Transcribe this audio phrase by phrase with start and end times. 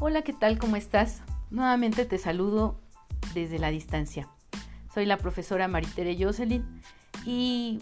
[0.00, 0.58] Hola, ¿qué tal?
[0.58, 1.22] ¿Cómo estás?
[1.50, 2.80] Nuevamente te saludo
[3.32, 4.28] desde la distancia.
[4.92, 6.64] Soy la profesora Maritere Jocelyn
[7.24, 7.78] y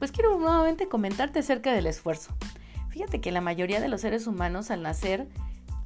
[0.00, 2.34] pues quiero nuevamente comentarte acerca del esfuerzo.
[2.88, 5.28] Fíjate que la mayoría de los seres humanos al nacer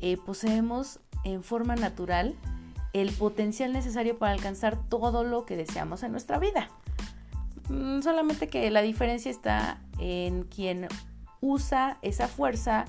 [0.01, 2.35] eh, poseemos en forma natural
[2.95, 6.71] el potencial necesario para alcanzar todo lo que deseamos en nuestra vida.
[7.69, 10.89] Mm, solamente que la diferencia está en quien
[11.43, 12.87] usa esa fuerza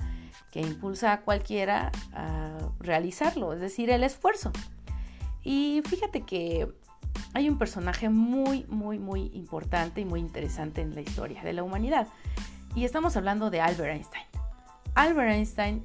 [0.50, 4.52] que impulsa a cualquiera a realizarlo, es decir, el esfuerzo.
[5.42, 6.72] Y fíjate que
[7.34, 11.62] hay un personaje muy, muy, muy importante y muy interesante en la historia de la
[11.62, 12.08] humanidad.
[12.74, 14.24] Y estamos hablando de Albert Einstein.
[14.94, 15.84] Albert Einstein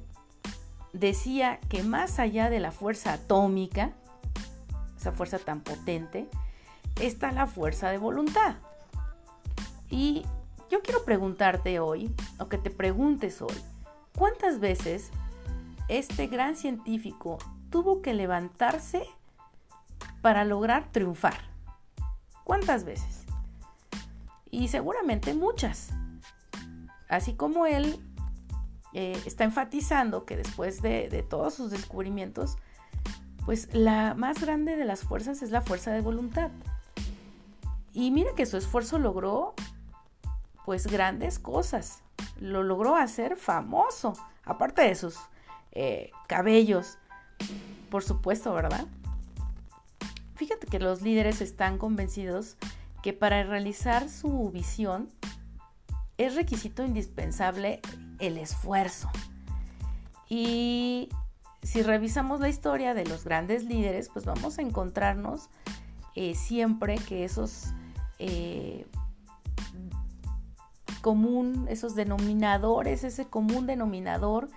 [0.92, 3.92] decía que más allá de la fuerza atómica,
[4.96, 6.28] esa fuerza tan potente,
[7.00, 8.56] está la fuerza de voluntad.
[9.90, 10.24] Y
[10.70, 13.54] yo quiero preguntarte hoy, o que te preguntes hoy,
[14.16, 15.10] ¿cuántas veces
[15.88, 17.38] este gran científico
[17.70, 19.04] tuvo que levantarse
[20.20, 21.38] para lograr triunfar?
[22.44, 23.24] ¿Cuántas veces?
[24.50, 25.90] Y seguramente muchas.
[27.08, 27.98] Así como él
[28.92, 32.56] eh, está enfatizando que después de, de todos sus descubrimientos,
[33.44, 36.50] pues la más grande de las fuerzas es la fuerza de voluntad.
[37.92, 39.54] Y mira que su esfuerzo logró
[40.64, 42.02] pues grandes cosas.
[42.42, 45.16] Lo logró hacer famoso, aparte de sus
[45.70, 46.98] eh, cabellos,
[47.88, 48.86] por supuesto, ¿verdad?
[50.34, 52.56] Fíjate que los líderes están convencidos
[53.00, 55.08] que para realizar su visión
[56.18, 57.80] es requisito indispensable
[58.18, 59.08] el esfuerzo.
[60.28, 61.08] Y
[61.62, 65.48] si revisamos la historia de los grandes líderes, pues vamos a encontrarnos
[66.16, 67.68] eh, siempre que esos
[68.18, 68.86] eh,
[71.02, 74.48] común, esos denominadores, ese común denominador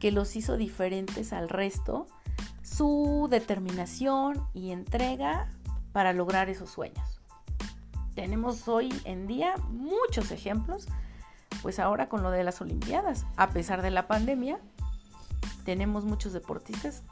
[0.00, 2.08] que los hizo diferentes al resto,
[2.62, 5.48] su determinación y entrega
[5.92, 7.20] para lograr esos sueños.
[8.16, 10.88] Tenemos hoy en día muchos ejemplos,
[11.62, 14.58] pues ahora con lo de las Olimpiadas, a pesar de la pandemia,
[15.64, 17.02] tenemos muchos deportistas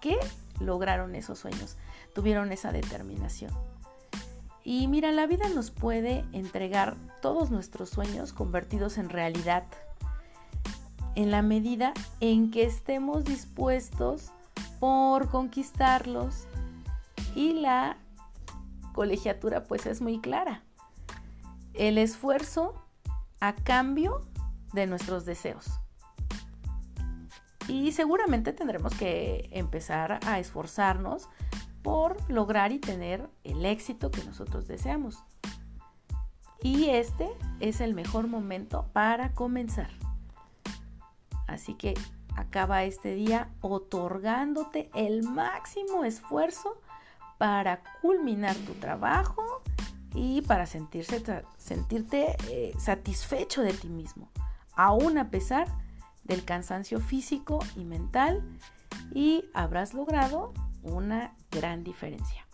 [0.00, 0.18] que
[0.60, 1.76] lograron esos sueños,
[2.14, 3.52] tuvieron esa determinación.
[4.70, 9.64] Y mira, la vida nos puede entregar todos nuestros sueños convertidos en realidad
[11.14, 14.30] en la medida en que estemos dispuestos
[14.78, 16.46] por conquistarlos
[17.34, 17.96] y la
[18.92, 20.64] colegiatura pues es muy clara.
[21.72, 22.74] El esfuerzo
[23.40, 24.20] a cambio
[24.74, 25.64] de nuestros deseos.
[27.68, 31.26] Y seguramente tendremos que empezar a esforzarnos
[31.82, 35.22] por lograr y tener el éxito que nosotros deseamos.
[36.62, 37.28] Y este
[37.60, 39.90] es el mejor momento para comenzar.
[41.46, 41.94] Así que
[42.36, 46.80] acaba este día otorgándote el máximo esfuerzo
[47.38, 49.62] para culminar tu trabajo
[50.14, 54.30] y para sentirte eh, satisfecho de ti mismo,
[54.74, 55.68] aún a pesar
[56.24, 58.42] del cansancio físico y mental,
[59.14, 60.52] y habrás logrado
[60.82, 62.46] una gran diferencia.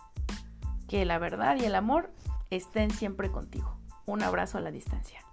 [0.88, 2.12] Que la verdad y el amor
[2.50, 3.78] estén siempre contigo.
[4.06, 5.24] Un abrazo a la distancia.